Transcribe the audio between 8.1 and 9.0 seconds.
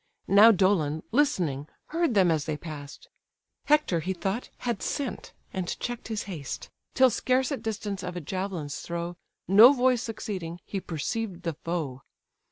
a javelin's